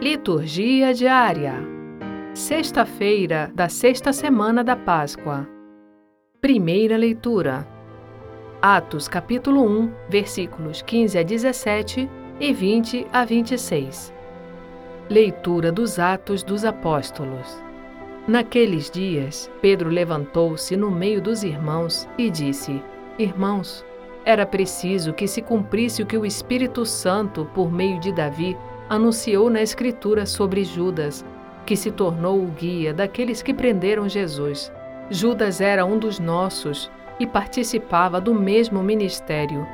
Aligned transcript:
Liturgia 0.00 0.94
diária. 0.94 1.54
Sexta-feira 2.32 3.50
da 3.52 3.68
sexta 3.68 4.12
semana 4.12 4.62
da 4.62 4.76
Páscoa. 4.76 5.44
Primeira 6.40 6.96
leitura. 6.96 7.66
Atos 8.62 9.08
capítulo 9.08 9.64
1, 9.64 9.92
versículos 10.08 10.82
15 10.82 11.18
a 11.18 11.22
17 11.24 12.08
e 12.38 12.52
20 12.52 13.08
a 13.12 13.24
26. 13.24 14.14
Leitura 15.10 15.72
dos 15.72 15.98
Atos 15.98 16.44
dos 16.44 16.64
Apóstolos. 16.64 17.60
Naqueles 18.28 18.88
dias, 18.88 19.50
Pedro 19.60 19.90
levantou-se 19.90 20.76
no 20.76 20.92
meio 20.92 21.20
dos 21.20 21.42
irmãos 21.42 22.08
e 22.16 22.30
disse: 22.30 22.80
Irmãos, 23.18 23.84
era 24.24 24.46
preciso 24.46 25.12
que 25.12 25.26
se 25.26 25.42
cumprisse 25.42 26.04
o 26.04 26.06
que 26.06 26.16
o 26.16 26.24
Espírito 26.24 26.86
Santo, 26.86 27.50
por 27.52 27.72
meio 27.72 27.98
de 27.98 28.12
Davi, 28.12 28.56
anunciou 28.88 29.50
na 29.50 29.60
Escritura 29.60 30.24
sobre 30.24 30.64
Judas, 30.64 31.24
que 31.66 31.76
se 31.76 31.90
tornou 31.90 32.42
o 32.42 32.46
guia 32.46 32.94
daqueles 32.94 33.42
que 33.42 33.52
prenderam 33.52 34.08
Jesus. 34.08 34.72
Judas 35.10 35.60
era 35.60 35.84
um 35.84 35.98
dos 35.98 36.18
nossos 36.18 36.90
e 37.20 37.26
participava 37.26 38.20
do 38.20 38.34
mesmo 38.34 38.82
ministério. 38.82 39.66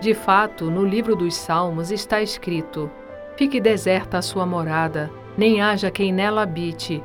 De 0.00 0.14
fato, 0.14 0.70
no 0.70 0.84
livro 0.84 1.14
dos 1.14 1.34
Salmos 1.34 1.90
está 1.90 2.20
escrito: 2.20 2.90
Fique 3.36 3.60
deserta 3.60 4.18
a 4.18 4.22
sua 4.22 4.44
morada, 4.44 5.10
nem 5.36 5.60
haja 5.60 5.90
quem 5.90 6.12
nela 6.12 6.42
habite. 6.42 7.02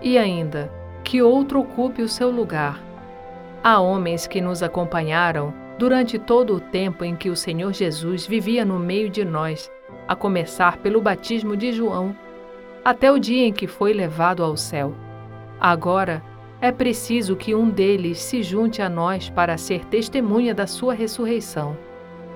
E 0.00 0.16
ainda, 0.16 0.72
que 1.04 1.20
outro 1.20 1.60
ocupe 1.60 2.02
o 2.02 2.08
seu 2.08 2.30
lugar. 2.30 2.82
Há 3.62 3.80
homens 3.80 4.26
que 4.26 4.40
nos 4.40 4.62
acompanharam 4.62 5.52
durante 5.78 6.18
todo 6.18 6.54
o 6.54 6.60
tempo 6.60 7.04
em 7.04 7.14
que 7.14 7.28
o 7.28 7.36
Senhor 7.36 7.72
Jesus 7.72 8.26
vivia 8.26 8.64
no 8.64 8.78
meio 8.78 9.10
de 9.10 9.24
nós 9.24 9.70
a 10.08 10.14
começar 10.14 10.78
pelo 10.78 11.00
batismo 11.00 11.56
de 11.56 11.72
João, 11.72 12.16
até 12.84 13.10
o 13.10 13.18
dia 13.18 13.46
em 13.46 13.52
que 13.52 13.66
foi 13.66 13.92
levado 13.92 14.44
ao 14.44 14.56
céu. 14.56 14.94
Agora, 15.60 16.22
é 16.60 16.70
preciso 16.70 17.36
que 17.36 17.54
um 17.54 17.68
deles 17.68 18.18
se 18.18 18.42
junte 18.42 18.80
a 18.80 18.88
nós 18.88 19.28
para 19.28 19.58
ser 19.58 19.84
testemunha 19.86 20.54
da 20.54 20.66
sua 20.66 20.94
ressurreição. 20.94 21.76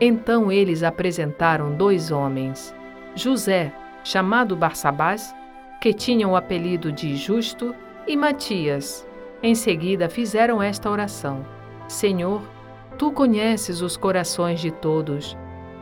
Então 0.01 0.51
eles 0.51 0.83
apresentaram 0.83 1.75
dois 1.75 2.11
homens: 2.11 2.75
José, 3.15 3.73
chamado 4.03 4.57
Barsabás, 4.57 5.35
que 5.81 5.93
tinha 5.93 6.27
o 6.27 6.37
apelido 6.37 6.91
de 6.91 7.17
Justo, 7.17 7.75
e 8.07 8.17
Matias. 8.17 9.07
Em 9.43 9.55
seguida 9.55 10.09
fizeram 10.09 10.63
esta 10.63 10.91
oração: 10.91 11.45
Senhor, 11.89 12.43
tu 12.99 13.13
conheces 13.13 13.81
os 13.81 13.97
corações 13.97 14.61
de 14.61 14.71
todos 14.71 15.37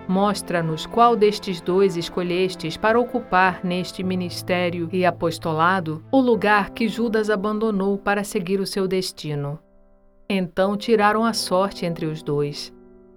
Mostra-nos 0.08 0.86
qual 0.86 1.14
destes 1.14 1.60
dois 1.60 1.94
escolhestes 1.94 2.78
para 2.78 2.98
ocupar 2.98 3.62
neste 3.62 4.02
ministério 4.02 4.88
e 4.90 5.04
apostolado 5.04 6.02
o 6.10 6.18
lugar 6.18 6.70
que 6.70 6.88
Judas 6.88 7.28
abandonou 7.28 7.98
para 7.98 8.24
seguir 8.24 8.58
o 8.58 8.66
seu 8.66 8.88
destino. 8.88 9.58
Então 10.26 10.78
tiraram 10.78 11.26
a 11.26 11.34
sorte 11.34 11.84
entre 11.84 12.06
os 12.06 12.22
dois. 12.22 12.72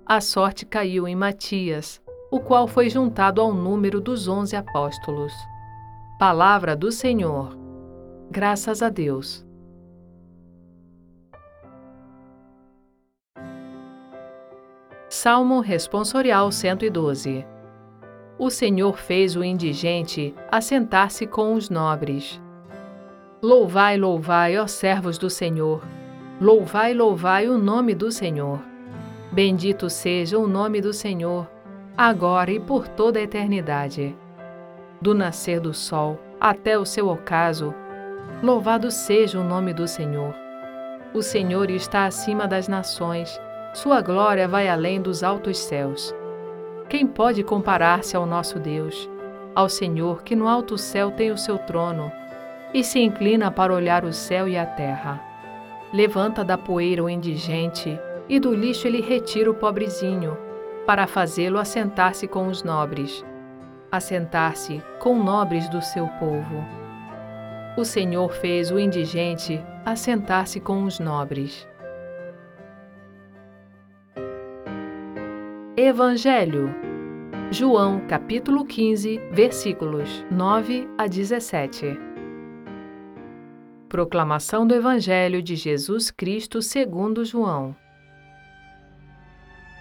A 0.05 0.19
sorte 0.19 0.65
caiu 0.65 1.07
em 1.07 1.15
Matias, 1.15 2.01
o 2.29 2.41
qual 2.41 2.67
foi 2.67 2.89
juntado 2.89 3.39
ao 3.39 3.53
número 3.53 4.01
dos 4.01 4.27
onze 4.27 4.57
apóstolos. 4.57 5.31
Palavra 6.19 6.75
do 6.75 6.91
Senhor. 6.91 7.57
Graças 8.29 8.81
a 8.81 8.89
Deus. 8.89 9.45
Salmo 15.23 15.59
Responsorial 15.59 16.51
112 16.51 17.45
O 18.39 18.49
Senhor 18.49 18.97
fez 18.97 19.35
o 19.35 19.43
indigente 19.43 20.33
assentar-se 20.49 21.27
com 21.27 21.53
os 21.53 21.69
nobres. 21.69 22.41
Louvai, 23.39 23.97
louvai, 23.97 24.57
ó 24.57 24.65
servos 24.65 25.19
do 25.19 25.29
Senhor. 25.29 25.83
Louvai, 26.41 26.95
louvai 26.95 27.47
o 27.47 27.55
nome 27.55 27.93
do 27.93 28.11
Senhor. 28.11 28.59
Bendito 29.31 29.91
seja 29.91 30.39
o 30.39 30.47
nome 30.47 30.81
do 30.81 30.91
Senhor, 30.91 31.47
agora 31.95 32.51
e 32.51 32.59
por 32.59 32.87
toda 32.87 33.19
a 33.19 33.21
eternidade. 33.21 34.17
Do 34.99 35.13
nascer 35.13 35.59
do 35.59 35.71
sol 35.71 36.17
até 36.39 36.79
o 36.79 36.83
seu 36.83 37.07
ocaso, 37.07 37.75
louvado 38.41 38.89
seja 38.89 39.39
o 39.39 39.43
nome 39.43 39.71
do 39.71 39.87
Senhor. 39.87 40.33
O 41.13 41.21
Senhor 41.21 41.69
está 41.69 42.07
acima 42.07 42.47
das 42.47 42.67
nações 42.67 43.39
sua 43.73 44.01
glória 44.01 44.47
vai 44.47 44.67
além 44.67 45.01
dos 45.01 45.23
altos 45.23 45.57
céus. 45.57 46.13
Quem 46.89 47.07
pode 47.07 47.41
comparar-se 47.41 48.17
ao 48.17 48.25
nosso 48.25 48.59
Deus, 48.59 49.09
ao 49.55 49.69
Senhor 49.69 50.23
que 50.23 50.35
no 50.35 50.47
alto 50.47 50.77
céu 50.77 51.11
tem 51.11 51.31
o 51.31 51.37
seu 51.37 51.57
trono 51.57 52.11
e 52.73 52.83
se 52.83 52.99
inclina 52.99 53.49
para 53.49 53.73
olhar 53.73 54.03
o 54.03 54.11
céu 54.11 54.47
e 54.47 54.57
a 54.57 54.65
terra? 54.65 55.21
Levanta 55.93 56.43
da 56.43 56.57
poeira 56.57 57.03
o 57.03 57.09
indigente 57.09 57.97
e 58.27 58.39
do 58.39 58.53
lixo 58.53 58.87
ele 58.87 59.01
retira 59.01 59.49
o 59.49 59.53
pobrezinho, 59.53 60.37
para 60.85 61.07
fazê-lo 61.07 61.57
assentar-se 61.57 62.27
com 62.27 62.47
os 62.47 62.63
nobres, 62.63 63.23
assentar-se 63.89 64.81
com 64.99 65.15
nobres 65.21 65.69
do 65.69 65.81
seu 65.81 66.07
povo. 66.19 66.65
O 67.77 67.85
Senhor 67.85 68.33
fez 68.33 68.69
o 68.69 68.77
indigente 68.77 69.61
assentar-se 69.85 70.59
com 70.59 70.83
os 70.83 70.99
nobres. 70.99 71.67
Evangelho. 75.77 76.69
João, 77.49 78.01
capítulo 78.01 78.65
15, 78.65 79.21
versículos 79.31 80.25
9 80.29 80.85
a 80.97 81.07
17. 81.07 81.97
Proclamação 83.87 84.67
do 84.67 84.75
Evangelho 84.75 85.41
de 85.41 85.55
Jesus 85.55 86.11
Cristo 86.11 86.61
segundo 86.61 87.23
João. 87.23 87.73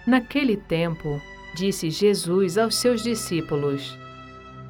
Naquele 0.07 0.55
tempo, 0.55 1.21
disse 1.55 1.89
Jesus 1.89 2.57
aos 2.57 2.75
seus 2.75 3.03
discípulos: 3.03 3.97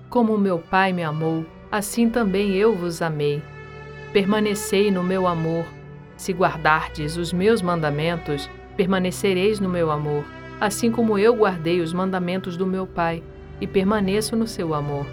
Como 0.09 0.39
meu 0.39 0.57
Pai 0.57 0.91
me 0.91 1.03
amou, 1.03 1.45
assim 1.71 2.09
também 2.09 2.55
eu 2.55 2.75
vos 2.75 2.99
amei. 2.99 3.43
Permanecei 4.11 4.89
no 4.89 5.03
meu 5.03 5.27
amor. 5.27 5.67
Se 6.17 6.33
guardardes 6.33 7.15
os 7.15 7.31
meus 7.31 7.61
mandamentos, 7.61 8.49
permanecereis 8.75 9.59
no 9.59 9.69
meu 9.69 9.91
amor 9.91 10.25
assim 10.61 10.91
como 10.91 11.17
eu 11.17 11.35
guardei 11.35 11.81
os 11.81 11.91
mandamentos 11.91 12.55
do 12.55 12.67
meu 12.67 12.85
Pai 12.85 13.23
e 13.59 13.65
permaneço 13.65 14.35
no 14.35 14.45
seu 14.45 14.75
amor. 14.75 15.07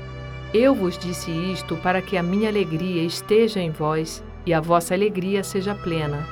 Eu 0.52 0.74
vos 0.74 0.98
disse 0.98 1.30
isto 1.30 1.74
para 1.76 2.02
que 2.02 2.18
a 2.18 2.22
minha 2.22 2.50
alegria 2.50 3.02
esteja 3.02 3.58
em 3.58 3.70
vós 3.70 4.22
e 4.44 4.52
a 4.52 4.60
vossa 4.60 4.92
alegria 4.92 5.42
seja 5.42 5.74
plena. 5.74 6.26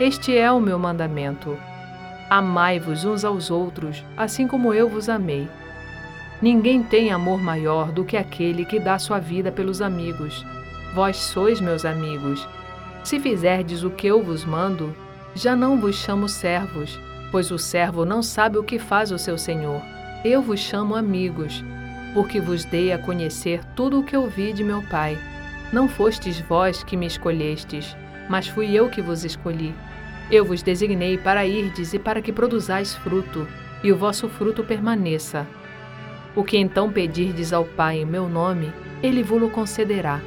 Este 0.00 0.36
é 0.36 0.50
o 0.50 0.60
meu 0.60 0.80
mandamento. 0.80 1.56
Amai-vos 2.28 3.04
uns 3.04 3.24
aos 3.24 3.52
outros, 3.52 4.02
assim 4.16 4.48
como 4.48 4.74
eu 4.74 4.88
vos 4.88 5.08
amei. 5.08 5.48
Ninguém 6.42 6.82
tem 6.82 7.12
amor 7.12 7.40
maior 7.40 7.92
do 7.92 8.04
que 8.04 8.16
aquele 8.16 8.64
que 8.64 8.80
dá 8.80 8.98
sua 8.98 9.20
vida 9.20 9.52
pelos 9.52 9.80
amigos. 9.80 10.44
Vós 10.92 11.18
sois 11.18 11.60
meus 11.60 11.84
amigos. 11.84 12.48
Se 13.04 13.20
fizerdes 13.20 13.84
o 13.84 13.90
que 13.90 14.08
eu 14.08 14.24
vos 14.24 14.44
mando, 14.44 14.92
já 15.36 15.54
não 15.54 15.80
vos 15.80 15.94
chamo 15.94 16.28
servos, 16.28 16.98
pois 17.34 17.50
o 17.50 17.58
servo 17.58 18.04
não 18.04 18.22
sabe 18.22 18.58
o 18.58 18.62
que 18.62 18.78
faz 18.78 19.10
o 19.10 19.18
seu 19.18 19.36
senhor. 19.36 19.82
Eu 20.24 20.40
vos 20.40 20.60
chamo 20.60 20.94
amigos, 20.94 21.64
porque 22.14 22.40
vos 22.40 22.64
dei 22.64 22.92
a 22.92 22.98
conhecer 22.98 23.60
tudo 23.74 23.98
o 23.98 24.04
que 24.04 24.16
ouvi 24.16 24.52
de 24.52 24.62
meu 24.62 24.80
Pai. 24.82 25.18
Não 25.72 25.88
fostes 25.88 26.38
vós 26.38 26.84
que 26.84 26.96
me 26.96 27.06
escolhestes, 27.06 27.96
mas 28.30 28.46
fui 28.46 28.72
eu 28.72 28.88
que 28.88 29.02
vos 29.02 29.24
escolhi. 29.24 29.74
Eu 30.30 30.44
vos 30.44 30.62
designei 30.62 31.18
para 31.18 31.44
irdes 31.44 31.92
e 31.92 31.98
para 31.98 32.22
que 32.22 32.32
produzais 32.32 32.94
fruto, 32.94 33.48
e 33.82 33.90
o 33.90 33.96
vosso 33.96 34.28
fruto 34.28 34.62
permaneça. 34.62 35.44
O 36.36 36.44
que 36.44 36.56
então 36.56 36.88
pedirdes 36.88 37.52
ao 37.52 37.64
Pai 37.64 37.98
em 37.98 38.06
meu 38.06 38.28
nome, 38.28 38.72
ele 39.02 39.24
vos 39.24 39.50
concederá. 39.50 40.20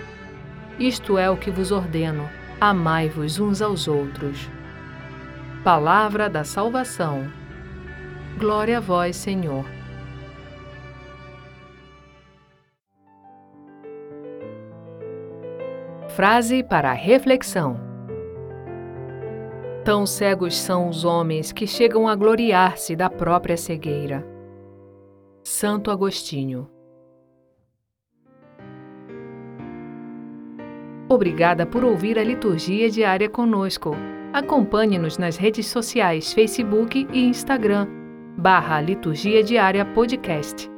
Isto 0.78 1.18
é 1.18 1.30
o 1.30 1.38
que 1.38 1.50
vos 1.50 1.72
ordeno: 1.72 2.30
amai-vos 2.60 3.40
uns 3.40 3.62
aos 3.62 3.88
outros. 3.88 4.50
Palavra 5.68 6.30
da 6.30 6.46
salvação. 6.46 7.28
Glória 8.40 8.78
a 8.78 8.80
vós, 8.80 9.18
Senhor. 9.18 9.66
Frase 16.08 16.64
para 16.64 16.94
reflexão: 16.94 17.78
Tão 19.84 20.06
cegos 20.06 20.56
são 20.56 20.88
os 20.88 21.04
homens 21.04 21.52
que 21.52 21.68
chegam 21.68 22.08
a 22.08 22.16
gloriar-se 22.16 22.96
da 22.96 23.10
própria 23.10 23.58
cegueira. 23.58 24.26
Santo 25.44 25.92
Agostinho. 25.92 26.77
Obrigada 31.10 31.66
por 31.66 31.86
ouvir 31.86 32.20
a 32.20 32.24
liturgia 32.24 32.90
diária 32.90 33.30
conosco. 33.30 33.96
Acompanhe-nos 34.34 35.18
nas 35.18 35.38
redes 35.38 35.68
sociais 35.68 36.34
Facebook 36.34 37.08
e 37.14 37.26
Instagram, 37.26 37.88
barra 38.38 38.82
Liturgia 38.82 39.42
Diária 39.42 39.86
Podcast. 39.86 40.70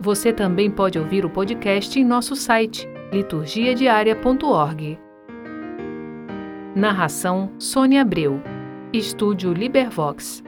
Você 0.00 0.32
também 0.32 0.70
pode 0.70 0.98
ouvir 0.98 1.26
o 1.26 1.30
podcast 1.30 2.00
em 2.00 2.04
nosso 2.04 2.34
site, 2.34 2.88
liturgiadiaria.org. 3.12 4.98
Narração 6.74 7.52
Sônia 7.58 8.00
Abreu. 8.00 8.40
Estúdio 8.92 9.52
Libervox. 9.52 10.42